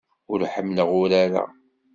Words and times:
Ur 0.31 0.39
ḥemmleɣ 0.53 0.89
urar-a. 1.01 1.43